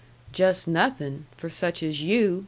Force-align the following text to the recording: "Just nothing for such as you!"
"Just 0.31 0.67
nothing 0.67 1.27
for 1.37 1.47
such 1.47 1.83
as 1.83 2.01
you!" 2.01 2.39